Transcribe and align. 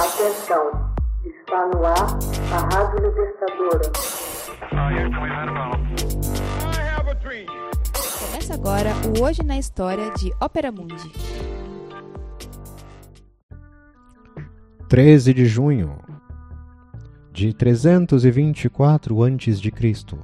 Atenção, 0.00 0.94
está 1.26 1.66
no 1.66 1.84
ar 1.84 2.18
a 2.54 2.74
Rádio 2.74 3.06
Libertadora. 3.06 3.92
Começa 8.18 8.54
agora 8.54 8.94
o 9.06 9.22
Hoje 9.22 9.42
na 9.42 9.58
História 9.58 10.10
de 10.12 10.32
Ópera 10.40 10.72
Mundi. 10.72 11.12
13 14.88 15.34
de 15.34 15.44
junho 15.44 15.98
de 17.30 17.52
324 17.52 19.22
a.C. 19.22 20.18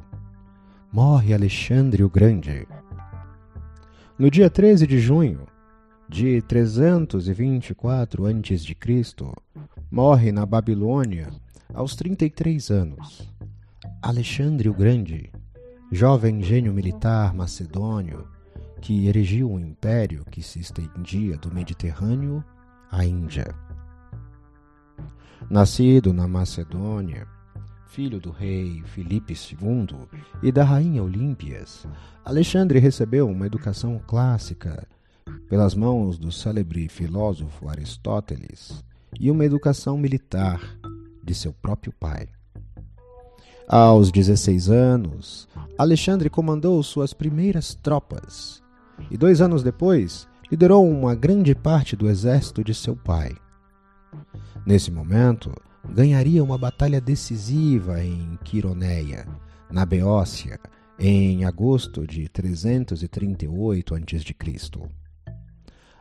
Morre 0.91 1.35
Alexandre 1.35 2.03
o 2.03 2.09
Grande. 2.09 2.67
No 4.19 4.31
dia 4.31 4.49
13 4.49 4.87
de 4.87 4.99
junho 4.99 5.47
de 6.09 6.41
324 6.43 8.27
a.C., 8.27 8.77
morre 9.91 10.31
na 10.31 10.47
Babilônia 10.47 11.29
aos 11.75 11.97
33 11.97 12.71
anos. 12.71 13.29
Alexandre 14.01 14.69
o 14.69 14.75
Grande, 14.75 15.31
jovem 15.91 16.43
gênio 16.43 16.73
militar 16.73 17.35
macedônio 17.35 18.27
que 18.81 19.09
erigiu 19.09 19.51
um 19.51 19.59
império 19.59 20.25
que 20.31 20.43
se 20.43 20.61
estendia 20.61 21.37
do 21.39 21.53
Mediterrâneo 21.53 22.45
à 22.91 23.05
Índia. 23.05 23.53
Nascido 25.51 26.13
na 26.13 26.29
Macedônia, 26.29 27.27
filho 27.87 28.21
do 28.21 28.31
rei 28.31 28.83
Filipe 28.87 29.33
II 29.33 30.07
e 30.43 30.53
da 30.53 30.65
rainha 30.65 31.03
Olímpias, 31.03 31.87
Alexandre 32.25 32.79
recebeu 32.79 33.29
uma 33.29 33.47
educação 33.47 34.01
clássica 34.07 34.87
pelas 35.49 35.75
mãos 35.75 36.19
do 36.19 36.33
célebre 36.33 36.89
filósofo 36.89 37.69
Aristóteles 37.69 38.85
e 39.19 39.31
uma 39.31 39.45
educação 39.45 39.97
militar 39.97 40.61
de 41.23 41.35
seu 41.35 41.53
próprio 41.53 41.93
pai. 41.93 42.29
Aos 43.69 44.13
16 44.13 44.69
anos, 44.71 45.49
Alexandre 45.77 46.31
comandou 46.31 46.81
suas 46.83 47.13
primeiras 47.13 47.75
tropas 47.75 48.63
e, 49.11 49.17
dois 49.17 49.41
anos 49.41 49.63
depois, 49.63 50.29
liderou 50.51 50.89
uma 50.89 51.15
grande 51.15 51.55
parte 51.55 51.97
do 51.97 52.09
exército 52.09 52.63
de 52.63 52.73
seu 52.73 52.95
pai. 52.95 53.35
Nesse 54.65 54.91
momento, 54.91 55.53
ganharia 55.89 56.43
uma 56.43 56.57
batalha 56.57 57.01
decisiva 57.01 58.03
em 58.03 58.39
Quironeia, 58.45 59.27
na 59.71 59.85
Beócia, 59.85 60.61
em 60.99 61.45
agosto 61.45 62.07
de 62.07 62.29
338 62.29 63.95
a.C. 63.95 65.06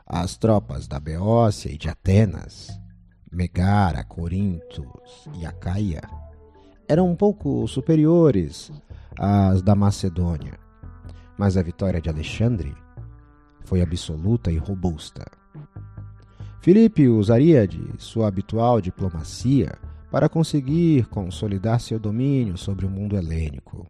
As 0.07 0.37
tropas 0.37 0.87
da 0.87 0.99
Beócia 0.99 1.71
e 1.71 1.77
de 1.79 1.89
Atenas, 1.89 2.79
Megara, 3.31 4.03
Corintos 4.03 5.27
e 5.39 5.47
Acaia 5.47 6.01
eram 6.87 7.09
um 7.09 7.15
pouco 7.15 7.67
superiores 7.67 8.71
às 9.17 9.63
da 9.63 9.73
Macedônia, 9.73 10.59
mas 11.35 11.57
a 11.57 11.63
vitória 11.63 11.99
de 11.99 12.07
Alexandre 12.07 12.71
foi 13.63 13.81
absoluta 13.81 14.51
e 14.51 14.57
robusta. 14.57 15.25
Filipe 16.61 17.07
usaria 17.07 17.67
de 17.67 17.83
sua 17.97 18.27
habitual 18.27 18.79
diplomacia 18.79 19.75
para 20.11 20.29
conseguir 20.29 21.07
consolidar 21.07 21.79
seu 21.79 21.97
domínio 21.97 22.57
sobre 22.59 22.85
o 22.85 22.89
mundo 22.91 23.17
helênico. 23.17 23.87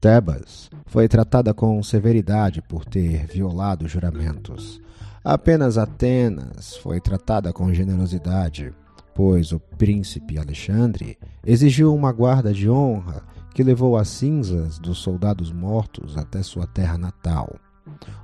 Tebas 0.00 0.70
foi 0.86 1.08
tratada 1.08 1.52
com 1.52 1.82
severidade 1.82 2.62
por 2.62 2.84
ter 2.84 3.26
violado 3.26 3.88
juramentos, 3.88 4.80
Apenas 5.24 5.78
Atenas 5.78 6.76
foi 6.76 7.00
tratada 7.00 7.50
com 7.50 7.72
generosidade, 7.72 8.74
pois 9.14 9.52
o 9.52 9.58
príncipe 9.58 10.38
Alexandre 10.38 11.16
exigiu 11.42 11.94
uma 11.94 12.12
guarda 12.12 12.52
de 12.52 12.68
honra 12.68 13.22
que 13.54 13.62
levou 13.62 13.96
as 13.96 14.08
cinzas 14.08 14.78
dos 14.78 14.98
soldados 14.98 15.50
mortos 15.50 16.18
até 16.18 16.42
sua 16.42 16.66
terra 16.66 16.98
natal. 16.98 17.56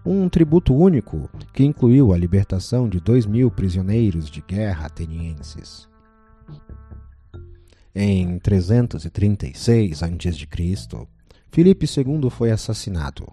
Um 0.05 0.29
tributo 0.29 0.75
único 0.75 1.31
que 1.55 1.65
incluiu 1.65 2.13
a 2.13 2.19
libertação 2.19 2.87
de 2.87 3.01
dois 3.01 3.25
mil 3.25 3.51
prisioneiros 3.51 4.29
de 4.29 4.43
guerra 4.43 4.85
atenienses. 4.85 5.89
Em 7.95 8.39
336 8.39 10.03
a.C., 10.03 11.09
Filipe 11.51 11.87
II 11.87 12.29
foi 12.29 12.51
assassinado 12.51 13.27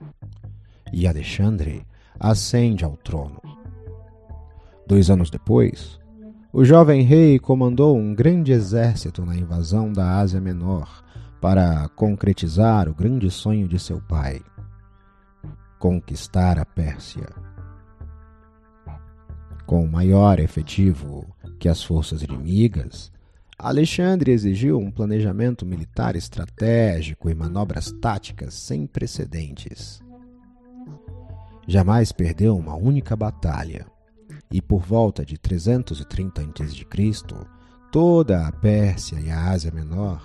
e 0.94 1.06
Alexandre 1.06 1.86
ascende 2.20 2.84
ao 2.84 2.98
trono. 2.98 3.57
Dois 4.88 5.10
anos 5.10 5.30
depois, 5.30 6.00
o 6.54 6.64
jovem 6.64 7.02
rei 7.02 7.38
comandou 7.38 7.98
um 7.98 8.16
grande 8.16 8.54
exército 8.54 9.26
na 9.26 9.36
invasão 9.36 9.92
da 9.92 10.18
Ásia 10.18 10.40
Menor 10.40 11.04
para 11.42 11.90
concretizar 11.90 12.88
o 12.88 12.96
grande 12.96 13.30
sonho 13.30 13.68
de 13.68 13.78
seu 13.78 14.00
pai: 14.00 14.42
conquistar 15.78 16.58
a 16.58 16.64
Pérsia. 16.64 17.28
Com 19.66 19.86
maior 19.86 20.40
efetivo 20.40 21.28
que 21.60 21.68
as 21.68 21.84
forças 21.84 22.24
inimigas, 22.24 23.12
Alexandre 23.60 24.32
exigiu 24.32 24.80
um 24.80 24.90
planejamento 24.90 25.66
militar 25.66 26.16
estratégico 26.16 27.30
e 27.30 27.36
manobras 27.36 27.92
táticas 27.92 28.54
sem 28.54 28.88
precedentes. 28.88 30.02
Jamais 31.68 32.14
perdeu 32.14 32.56
uma 32.56 32.78
única 32.78 33.14
batalha 33.14 33.86
e 34.52 34.62
por 34.62 34.82
volta 34.82 35.26
de 35.26 35.38
330 35.38 36.42
a.C., 36.42 36.86
toda 37.92 38.48
a 38.48 38.52
Pérsia 38.52 39.20
e 39.20 39.30
a 39.30 39.50
Ásia 39.50 39.72
Menor 39.72 40.22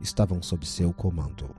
estavam 0.00 0.42
sob 0.42 0.66
seu 0.66 0.92
comando. 0.92 1.54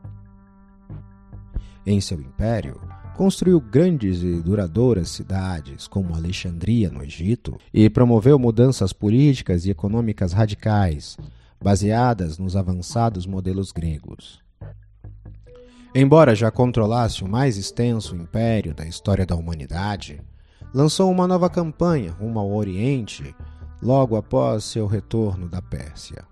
Em 1.86 2.00
seu 2.00 2.22
império, 2.22 2.80
construiu 3.16 3.60
grandes 3.60 4.24
e 4.24 4.42
duradouras 4.42 5.10
cidades, 5.10 5.88
como 5.88 6.16
Alexandria, 6.16 6.90
no 6.90 7.04
Egito, 7.04 7.58
e 7.74 7.90
promoveu 7.90 8.38
mudanças 8.38 8.94
políticas 8.94 9.66
e 9.66 9.72
econômicas 9.72 10.32
radicais, 10.32 11.18
baseadas 11.62 12.38
nos 12.38 12.56
avançados 12.56 13.26
modelos 13.26 13.72
gregos. 13.72 14.40
Embora 15.94 16.34
já 16.34 16.50
controlasse 16.50 17.24
o 17.24 17.28
mais 17.28 17.58
extenso 17.58 18.16
império 18.16 18.74
da 18.74 18.86
história 18.86 19.26
da 19.26 19.36
humanidade, 19.36 20.22
lançou 20.74 21.12
uma 21.12 21.28
nova 21.28 21.50
campanha 21.50 22.12
rumo 22.12 22.40
ao 22.40 22.52
Oriente 22.52 23.36
logo 23.82 24.16
após 24.16 24.64
seu 24.64 24.88
retorno 24.88 25.50
da 25.50 25.62
Pérsia. 25.62 26.26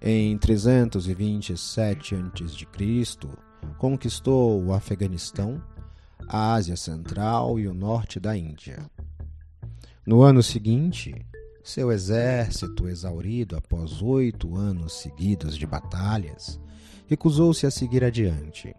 Em 0.00 0.36
327 0.38 2.14
a.C., 2.14 3.28
conquistou 3.76 4.64
o 4.64 4.72
Afeganistão, 4.72 5.62
a 6.26 6.54
Ásia 6.54 6.76
Central 6.76 7.58
e 7.58 7.66
o 7.66 7.74
norte 7.74 8.20
da 8.20 8.36
Índia. 8.36 8.78
No 10.06 10.22
ano 10.22 10.42
seguinte, 10.42 11.14
seu 11.62 11.92
exército, 11.92 12.88
exaurido 12.88 13.56
após 13.56 14.00
oito 14.00 14.56
anos 14.56 14.94
seguidos 14.94 15.56
de 15.56 15.66
batalhas, 15.66 16.58
recusou-se 17.06 17.66
a 17.66 17.70
seguir 17.70 18.02
adiante. 18.04 18.74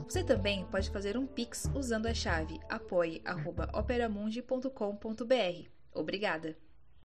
Você 0.04 0.22
também 0.22 0.66
pode 0.66 0.90
fazer 0.90 1.18
um 1.18 1.26
Pix 1.26 1.72
usando 1.74 2.08
a 2.08 2.14
chave 2.14 2.60
apoie.operamundi.com.br. 2.70 5.70
Obrigada! 5.94 6.67